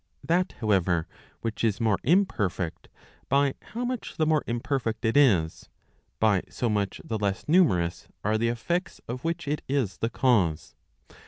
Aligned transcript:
That, 0.23 0.53
however, 0.61 1.07
which 1.41 1.63
is 1.63 1.79
more 1.79 1.99
imperfect, 2.03 2.87
by 3.29 3.53
how 3.61 3.85
much 3.85 4.17
the 4.17 4.25
more 4.25 4.43
imperfect 4.47 5.05
it 5.05 5.15
is, 5.15 5.69
by 6.19 6.41
so 6.49 6.69
much 6.69 7.01
the 7.05 7.19
less 7.19 7.47
numerous 7.47 8.07
are 8.23 8.39
the 8.39 8.49
effects 8.49 8.99
of 9.07 9.23
which 9.23 9.47
it 9.47 9.61
is 9.69 9.97
the 9.99 10.09
cause. 10.09 10.73